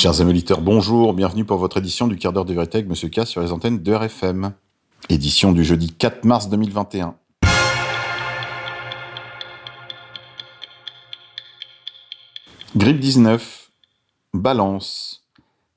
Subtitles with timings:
[0.00, 3.10] Chers amis auditeurs, bonjour, bienvenue pour votre édition du quart d'heure de vérité avec Monsieur
[3.10, 4.54] K sur les antennes de RFM.
[5.10, 7.16] Édition du jeudi 4 mars 2021.
[12.74, 13.70] Grippe 19.
[14.32, 15.28] Balance.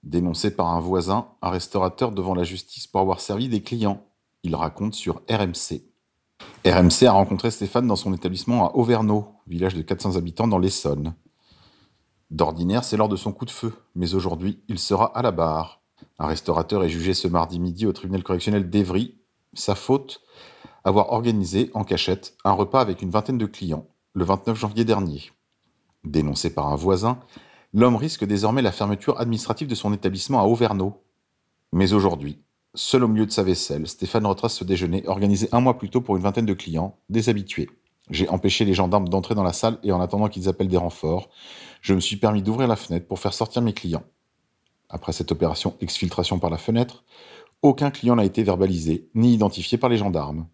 [0.04, 4.06] Dénoncé par un voisin, un restaurateur devant la justice pour avoir servi des clients.
[4.44, 5.82] Il raconte sur RMC.
[6.66, 11.14] RMC a rencontré Stéphane dans son établissement à Auvergnat, village de 400 habitants dans l'Essonne.
[12.34, 15.84] D'ordinaire, c'est lors de son coup de feu, mais aujourd'hui, il sera à la barre.
[16.18, 19.20] Un restaurateur est jugé ce mardi midi au tribunal correctionnel d'Evry.
[19.54, 20.20] Sa faute
[20.84, 25.30] avoir organisé, en cachette, un repas avec une vingtaine de clients, le 29 janvier dernier.
[26.06, 27.20] Dénoncé par un voisin,
[27.72, 30.92] l'homme risque désormais la fermeture administrative de son établissement à Auvergnat.
[31.72, 32.40] Mais aujourd'hui,
[32.74, 36.02] seul au milieu de sa vaisselle, Stéphane retrace ce déjeuner organisé un mois plus tôt
[36.02, 37.70] pour une vingtaine de clients, des habitués.
[38.14, 41.30] J'ai empêché les gendarmes d'entrer dans la salle et en attendant qu'ils appellent des renforts,
[41.82, 44.04] je me suis permis d'ouvrir la fenêtre pour faire sortir mes clients.
[44.88, 47.04] Après cette opération exfiltration par la fenêtre,
[47.64, 50.46] aucun client n'a été verbalisé ni identifié par les gendarmes.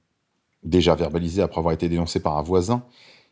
[0.64, 2.86] Déjà verbalisé après avoir été dénoncé par un voisin,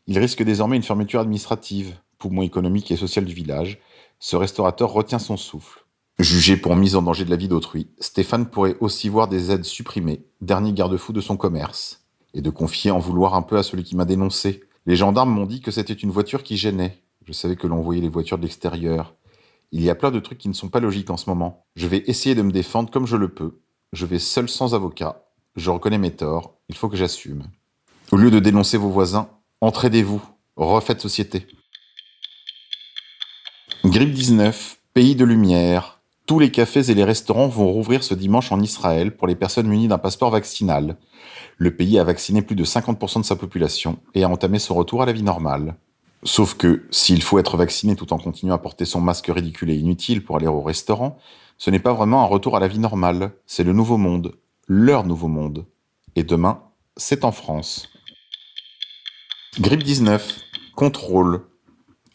[0.06, 3.78] il risque désormais une fermeture administrative, poumon économique et social du village.
[4.18, 5.86] Ce restaurateur retient son souffle.
[6.18, 9.64] Jugé pour mise en danger de la vie d'autrui, Stéphane pourrait aussi voir des aides
[9.64, 13.84] supprimées, dernier garde-fou de son commerce et de confier en vouloir un peu à celui
[13.84, 14.64] qui m'a dénoncé.
[14.86, 17.02] Les gendarmes m'ont dit que c'était une voiture qui gênait.
[17.26, 19.14] Je savais que l'on voyait les voitures de l'extérieur.
[19.70, 21.66] Il y a plein de trucs qui ne sont pas logiques en ce moment.
[21.76, 23.60] Je vais essayer de me défendre comme je le peux.
[23.92, 25.24] Je vais seul sans avocat.
[25.56, 26.54] Je reconnais mes torts.
[26.68, 27.44] Il faut que j'assume.
[28.12, 29.28] Au lieu de dénoncer vos voisins,
[29.60, 30.22] entraidez-vous.
[30.56, 31.46] Refaites société.
[33.84, 35.97] Grippe 19, pays de lumière.
[36.28, 39.66] Tous les cafés et les restaurants vont rouvrir ce dimanche en Israël pour les personnes
[39.66, 40.96] munies d'un passeport vaccinal
[41.58, 45.02] le pays a vacciné plus de 50% de sa population et a entamé son retour
[45.02, 45.74] à la vie normale.
[46.22, 49.76] Sauf que, s'il faut être vacciné tout en continuant à porter son masque ridicule et
[49.76, 51.18] inutile pour aller au restaurant,
[51.58, 54.36] ce n'est pas vraiment un retour à la vie normale, c'est le nouveau monde,
[54.68, 55.66] leur nouveau monde.
[56.14, 56.62] Et demain,
[56.96, 57.88] c'est en France.
[59.60, 60.38] Grippe 19,
[60.76, 61.44] contrôle.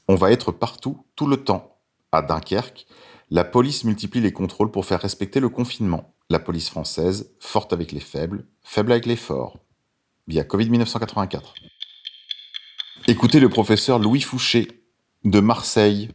[0.07, 1.77] On va être partout, tout le temps.
[2.11, 2.85] À Dunkerque,
[3.33, 6.13] la police multiplie les contrôles pour faire respecter le confinement.
[6.29, 9.57] La police française, forte avec les faibles, faible avec les forts.
[10.27, 11.55] Via Covid 1984.
[13.07, 14.67] Écoutez le professeur Louis Fouché
[15.23, 16.11] de Marseille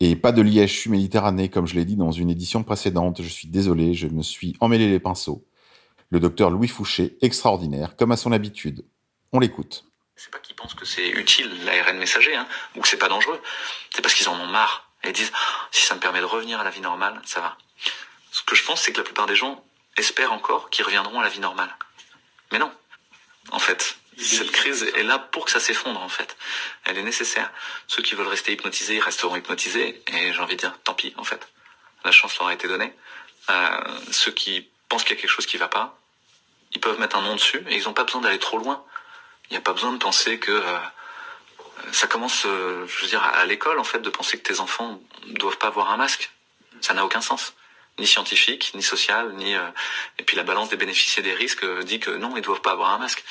[0.00, 3.22] et pas de l'IHU Méditerranée comme je l'ai dit dans une édition précédente.
[3.22, 5.46] Je suis désolé, je me suis emmêlé les pinceaux.
[6.10, 8.84] Le docteur Louis Fouché, extraordinaire, comme à son habitude.
[9.30, 9.84] On l'écoute.
[10.16, 13.40] C'est pas qu'ils pensent que c'est utile l'ARN messager hein, ou que c'est pas dangereux.
[13.94, 15.32] C'est parce qu'ils en ont marre et disent
[15.70, 17.56] si ça me permet de revenir à la vie normale, ça va.
[18.30, 19.64] Ce que je pense, c'est que la plupart des gens
[19.96, 21.74] espèrent encore qu'ils reviendront à la vie normale.
[22.52, 22.72] Mais non.
[23.50, 26.36] En fait, cette crise est là pour que ça s'effondre, en fait.
[26.84, 27.50] Elle est nécessaire.
[27.86, 30.02] Ceux qui veulent rester hypnotisés, ils resteront hypnotisés.
[30.08, 31.48] Et j'ai envie de dire, tant pis, en fait.
[32.04, 32.94] La chance leur a été donnée.
[33.50, 35.98] Euh, ceux qui pensent qu'il y a quelque chose qui va pas,
[36.72, 38.84] ils peuvent mettre un nom dessus et ils n'ont pas besoin d'aller trop loin.
[39.50, 40.78] Il n'y a pas besoin de penser que euh,
[41.92, 45.00] ça commence, euh, je veux dire, à l'école, en fait, de penser que tes enfants
[45.26, 46.30] doivent pas avoir un masque.
[46.80, 47.54] Ça n'a aucun sens
[47.98, 49.68] ni scientifique, ni social, ni euh,
[50.18, 52.60] et puis la balance des bénéfices et des risques euh, dit que non, ils doivent
[52.60, 53.24] pas avoir un masque.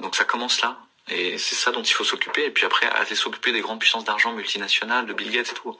[0.00, 0.78] Donc ça commence là.
[1.08, 2.46] Et c'est ça dont il faut s'occuper.
[2.46, 5.78] Et puis après, aller s'occuper des grandes puissances d'argent multinationales, de Bill Gates et tout.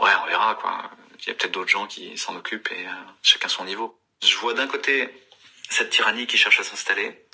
[0.00, 0.90] Ouais, on verra quoi.
[1.20, 2.86] Il y a peut-être d'autres gens qui s'en occupent et
[3.22, 3.98] chacun son niveau.
[4.22, 5.08] Je vois d'un côté
[5.70, 7.24] cette tyrannie qui cherche à s'installer,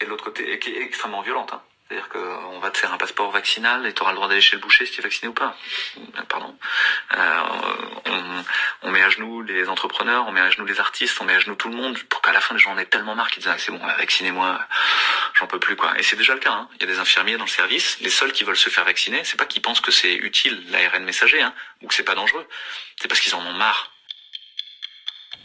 [0.00, 1.52] et de l'autre côté, qui est extrêmement violente.
[1.52, 1.62] Hein.
[1.90, 4.54] C'est-à-dire qu'on va te faire un passeport vaccinal et tu auras le droit d'aller chez
[4.54, 5.56] le boucher si tu es vacciné ou pas.
[5.98, 6.54] Euh, pardon.
[7.16, 7.40] Euh,
[8.06, 11.34] on, on, met à genoux les entrepreneurs, on met à genoux les artistes, on met
[11.34, 13.28] à genoux tout le monde pour qu'à la fin les gens en aient tellement marre
[13.28, 14.60] qu'ils disent ah, c'est bon, vaccinez-moi,
[15.34, 15.98] j'en peux plus quoi.
[15.98, 16.52] Et c'est déjà le cas.
[16.52, 16.68] Hein.
[16.76, 19.24] Il y a des infirmiers dans le service, les seuls qui veulent se faire vacciner,
[19.24, 21.52] c'est pas qu'ils pensent que c'est utile l'ARN messager hein,
[21.82, 22.46] ou que c'est pas dangereux,
[23.02, 23.90] c'est parce qu'ils en ont marre.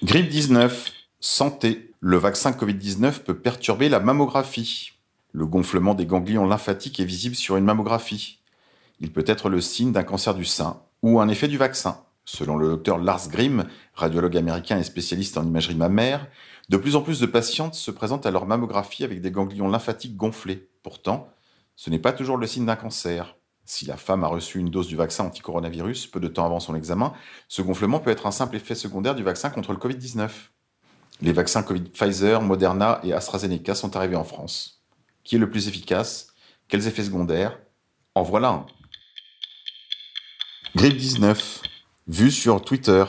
[0.04, 1.90] Grippe 19, santé.
[2.02, 4.92] Le vaccin Covid-19 peut perturber la mammographie.
[5.36, 8.40] Le gonflement des ganglions lymphatiques est visible sur une mammographie.
[9.02, 12.00] Il peut être le signe d'un cancer du sein ou un effet du vaccin.
[12.24, 13.66] Selon le docteur Lars Grimm,
[13.96, 16.26] radiologue américain et spécialiste en imagerie mammaire,
[16.70, 20.16] de plus en plus de patientes se présentent à leur mammographie avec des ganglions lymphatiques
[20.16, 20.70] gonflés.
[20.84, 21.28] Pourtant,
[21.76, 23.36] ce n'est pas toujours le signe d'un cancer.
[23.66, 26.76] Si la femme a reçu une dose du vaccin anti-coronavirus peu de temps avant son
[26.76, 27.12] examen,
[27.50, 30.30] ce gonflement peut être un simple effet secondaire du vaccin contre le Covid-19.
[31.22, 34.75] Les vaccins Covid Pfizer, Moderna et AstraZeneca sont arrivés en France.
[35.26, 36.28] Qui est le plus efficace
[36.68, 37.60] Quels effets secondaires?
[38.14, 38.66] En voilà un.
[40.76, 41.64] Grippe 19,
[42.08, 43.04] vu sur Twitter.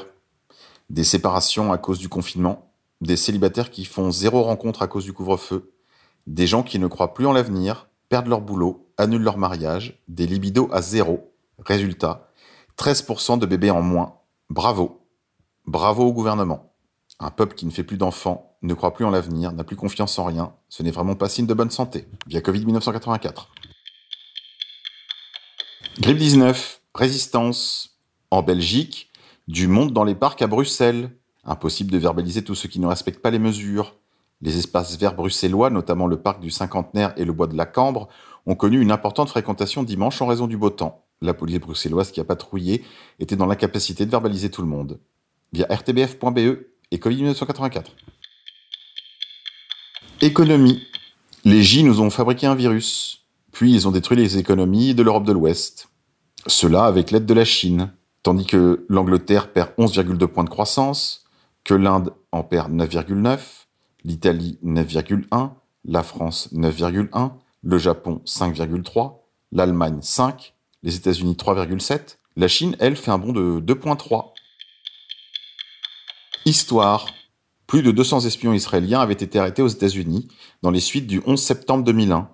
[0.89, 2.73] Des séparations à cause du confinement,
[3.03, 5.75] des célibataires qui font zéro rencontre à cause du couvre-feu,
[6.27, 10.27] des gens qui ne croient plus en l'avenir, perdent leur boulot, annulent leur mariage, des
[10.27, 11.35] libidos à zéro.
[11.59, 12.31] Résultat,
[12.79, 14.21] 13% de bébés en moins.
[14.49, 15.07] Bravo.
[15.67, 16.73] Bravo au gouvernement.
[17.21, 20.19] Un peuple qui ne fait plus d'enfants, ne croit plus en l'avenir, n'a plus confiance
[20.19, 22.07] en rien, ce n'est vraiment pas signe de bonne santé.
[22.27, 23.51] Via Covid 1984.
[26.01, 27.93] Grippe 19, résistance.
[28.31, 29.11] En Belgique,
[29.47, 31.11] du monde dans les parcs à Bruxelles.
[31.45, 33.95] Impossible de verbaliser tous ceux qui ne respectent pas les mesures.
[34.43, 38.09] Les espaces verts bruxellois, notamment le parc du Cinquantenaire et le bois de la Cambre,
[38.45, 41.05] ont connu une importante fréquentation dimanche en raison du beau temps.
[41.23, 42.85] La police bruxelloise qui a patrouillé
[43.21, 45.01] était dans l'incapacité de verbaliser tout le monde.
[45.53, 47.93] Via rtbf.be et Covid 1984.
[50.27, 50.83] Économie.
[51.45, 53.23] Les J nous ont fabriqué un virus.
[53.53, 55.89] Puis ils ont détruit les économies de l'Europe de l'Ouest.
[56.49, 57.93] Cela avec l'aide de la Chine.
[58.25, 61.27] Tandis que l'Angleterre perd 11,2 points de croissance,
[61.63, 63.39] que l'Inde en perd 9,9,
[64.03, 65.51] l'Italie 9,1,
[65.85, 67.31] la France 9,1,
[67.63, 69.19] le Japon 5,3,
[69.53, 74.33] l'Allemagne 5, les États-Unis 3,7, la Chine, elle, fait un bond de 2,3.
[76.47, 77.07] Histoire.
[77.67, 80.29] Plus de 200 espions israéliens avaient été arrêtés aux États-Unis
[80.63, 82.29] dans les suites du 11 septembre 2001.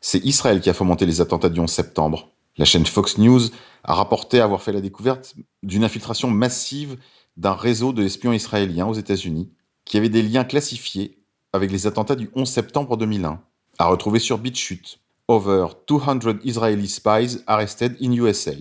[0.00, 2.32] C'est Israël qui a fomenté les attentats du 11 septembre.
[2.56, 3.42] La chaîne Fox News
[3.84, 6.98] a rapporté avoir fait la découverte d'une infiltration massive
[7.36, 9.52] d'un réseau d'espions israéliens aux États-Unis
[9.84, 11.18] qui avait des liens classifiés
[11.52, 13.40] avec les attentats du 11 septembre 2001,
[13.78, 14.98] à retrouver sur BitChute.
[15.28, 18.52] Over 200 Israeli spies arrested in USA.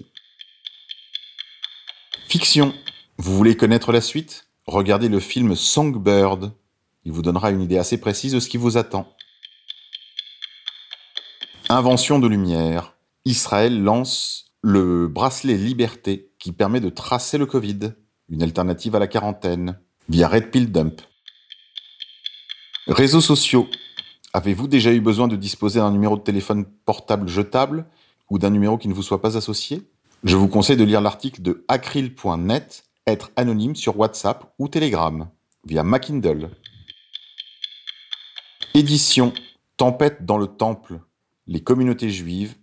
[2.28, 2.74] Fiction.
[3.18, 4.51] Vous voulez connaître la suite?
[4.68, 6.54] Regardez le film Songbird.
[7.04, 9.16] Il vous donnera une idée assez précise de ce qui vous attend.
[11.70, 12.96] Invention de lumière.
[13.26, 17.94] Israël lance le bracelet Liberté qui permet de tracer le Covid,
[18.30, 19.80] une alternative à la quarantaine,
[20.10, 21.02] via Red Pill Dump.
[22.88, 23.68] Réseaux sociaux.
[24.34, 27.86] Avez-vous déjà eu besoin de disposer d'un numéro de téléphone portable jetable
[28.30, 29.82] ou d'un numéro qui ne vous soit pas associé?
[30.24, 35.28] Je vous conseille de lire l'article de acryl.net Être anonyme sur WhatsApp ou Telegram
[35.66, 36.52] via Makindle.
[38.76, 39.34] Édition
[39.76, 41.00] Tempête dans le temple.
[41.48, 42.54] Les communautés juives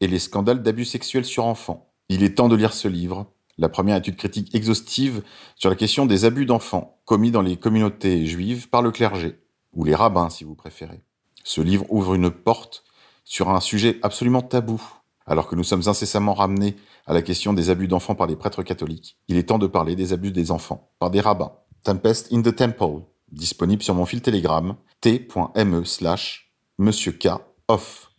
[0.00, 1.94] et les scandales d'abus sexuels sur enfants.
[2.10, 5.22] Il est temps de lire ce livre, la première étude critique exhaustive
[5.54, 9.40] sur la question des abus d'enfants commis dans les communautés juives par le clergé,
[9.72, 11.02] ou les rabbins si vous préférez.
[11.42, 12.84] Ce livre ouvre une porte
[13.24, 14.82] sur un sujet absolument tabou,
[15.26, 16.76] alors que nous sommes incessamment ramenés
[17.06, 19.18] à la question des abus d'enfants par des prêtres catholiques.
[19.28, 21.52] Il est temps de parler des abus des enfants par des rabbins.
[21.82, 27.28] Tempest in the Temple, disponible sur mon fil Telegram, t.me slash monsieur K
[27.68, 28.10] off.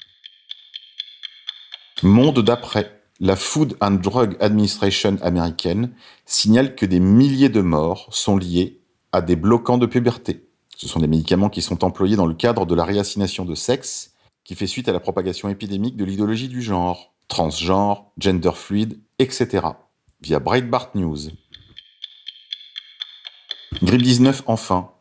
[2.04, 2.94] Monde d'après.
[3.19, 5.92] La Food and Drug Administration américaine
[6.27, 10.48] signale que des milliers de morts sont liés à des bloquants de puberté.
[10.75, 14.13] Ce sont des médicaments qui sont employés dans le cadre de la réassignation de sexe,
[14.48, 19.68] qui fait suite à la propagation épidémique de l'idéologie du genre, transgenre, gender fluide, etc.
[20.22, 21.18] via Breitbart News.
[23.84, 24.92] Grippe 19 enfin.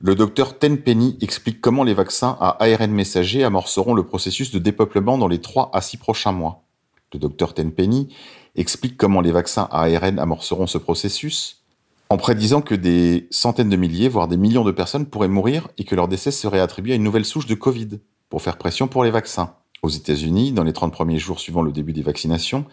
[0.00, 5.18] Le docteur Tenpenny explique comment les vaccins à ARN messager amorceront le processus de dépeuplement
[5.18, 6.64] dans les 3 à 6 prochains mois.
[7.12, 8.12] Le docteur Tenpenny
[8.56, 11.62] explique comment les vaccins à ARN amorceront ce processus
[12.10, 15.84] en prédisant que des centaines de milliers, voire des millions de personnes pourraient mourir et
[15.84, 18.00] que leur décès serait attribué à une nouvelle souche de Covid
[18.34, 19.54] pour faire pression pour les vaccins.
[19.82, 22.64] Aux États-Unis, dans les 30 premiers jours suivant le début des vaccinations,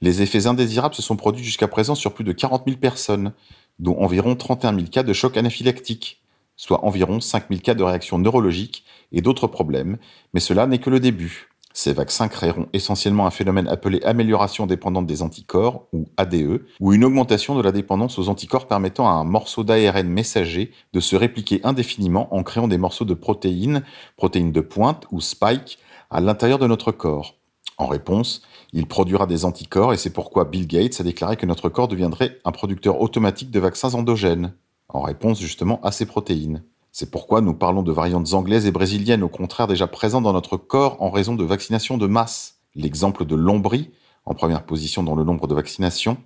[0.00, 3.34] les effets indésirables se sont produits jusqu'à présent sur plus de 40 000 personnes,
[3.78, 6.22] dont environ 31 000 cas de choc anaphylactique
[6.56, 9.98] soit environ 5000 cas de réactions neurologiques et d'autres problèmes,
[10.32, 11.49] mais cela n'est que le début.
[11.72, 17.04] Ces vaccins créeront essentiellement un phénomène appelé amélioration dépendante des anticorps, ou ADE, ou une
[17.04, 21.60] augmentation de la dépendance aux anticorps permettant à un morceau d'ARN messager de se répliquer
[21.62, 23.84] indéfiniment en créant des morceaux de protéines,
[24.16, 25.78] protéines de pointe ou spike,
[26.10, 27.36] à l'intérieur de notre corps.
[27.78, 31.68] En réponse, il produira des anticorps et c'est pourquoi Bill Gates a déclaré que notre
[31.68, 34.52] corps deviendrait un producteur automatique de vaccins endogènes
[34.88, 36.62] en réponse justement à ces protéines.
[36.92, 40.56] C'est pourquoi nous parlons de variantes anglaises et brésiliennes, au contraire déjà présentes dans notre
[40.56, 42.56] corps en raison de vaccinations de masse.
[42.74, 43.90] L'exemple de l'Ombrie,
[44.24, 46.16] en première position dans le nombre de vaccinations,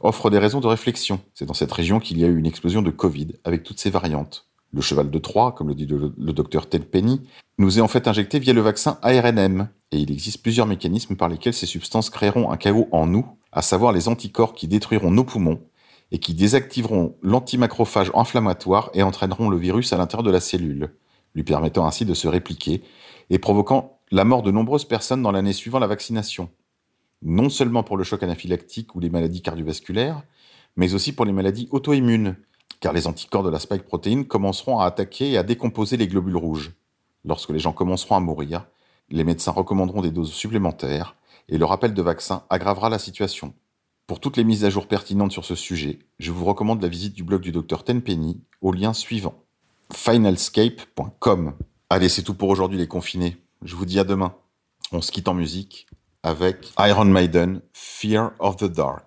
[0.00, 1.20] offre des raisons de réflexion.
[1.34, 3.90] C'est dans cette région qu'il y a eu une explosion de Covid, avec toutes ces
[3.90, 4.46] variantes.
[4.72, 6.86] Le cheval de Troie, comme le dit le, docteur Ted
[7.58, 11.28] nous est en fait injecté via le vaccin ARNM, et il existe plusieurs mécanismes par
[11.28, 15.22] lesquels ces substances créeront un chaos en nous, à savoir les anticorps qui détruiront nos
[15.22, 15.60] poumons,
[16.12, 20.94] et qui désactiveront l'antimacrophage inflammatoire et entraîneront le virus à l'intérieur de la cellule,
[21.34, 22.82] lui permettant ainsi de se répliquer
[23.30, 26.50] et provoquant la mort de nombreuses personnes dans l'année suivant la vaccination.
[27.22, 30.22] Non seulement pour le choc anaphylactique ou les maladies cardiovasculaires,
[30.76, 32.36] mais aussi pour les maladies auto-immunes,
[32.80, 36.36] car les anticorps de la spike protéine commenceront à attaquer et à décomposer les globules
[36.36, 36.72] rouges.
[37.24, 38.66] Lorsque les gens commenceront à mourir,
[39.10, 41.16] les médecins recommanderont des doses supplémentaires
[41.48, 43.54] et le rappel de vaccin aggravera la situation.
[44.06, 47.14] Pour toutes les mises à jour pertinentes sur ce sujet, je vous recommande la visite
[47.14, 49.34] du blog du Dr Tenpenny au lien suivant
[49.94, 51.54] finalscape.com.
[51.88, 53.38] Allez, c'est tout pour aujourd'hui les confinés.
[53.62, 54.34] Je vous dis à demain.
[54.92, 55.86] On se quitte en musique
[56.22, 59.06] avec Iron Maiden, Fear of the dark